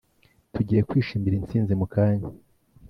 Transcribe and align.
tugiye 0.53 0.81
kwishimira 0.89 1.35
intsinzi 1.37 1.71
mukanya. 1.79 2.27